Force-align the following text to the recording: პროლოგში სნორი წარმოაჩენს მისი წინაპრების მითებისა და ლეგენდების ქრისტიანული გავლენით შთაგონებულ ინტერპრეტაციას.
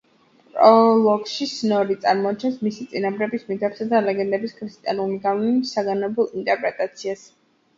პროლოგში 0.53 1.47
სნორი 1.49 1.97
წარმოაჩენს 2.05 2.57
მისი 2.69 2.87
წინაპრების 2.93 3.45
მითებისა 3.51 3.89
და 3.93 4.01
ლეგენდების 4.09 4.57
ქრისტიანული 4.63 5.21
გავლენით 5.29 5.73
შთაგონებულ 5.75 6.33
ინტერპრეტაციას. 6.43 7.27